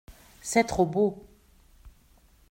[0.41, 1.27] C’est trop beau.